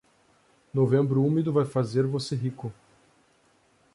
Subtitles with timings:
[0.73, 2.73] Novembro úmido vai fazer você rico.